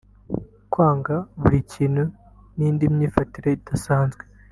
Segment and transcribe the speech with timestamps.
[0.71, 2.03] kwanga buri kintu
[2.57, 4.23] n’indi myifatire idasanzwe